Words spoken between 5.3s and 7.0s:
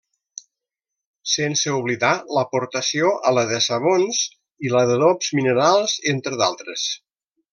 minerals, entre d'altres.